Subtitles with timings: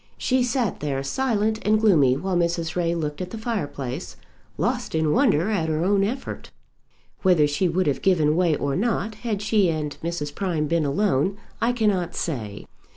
[0.17, 2.75] She sat there silent and gloomy, while Mrs.
[2.75, 4.15] Ray looked at the fireplace,
[4.57, 6.49] lost in wonder at her own effort.
[7.21, 10.33] Whether she would have given way or not, had she and Mrs.
[10.33, 12.65] Prime been alone, I cannot say.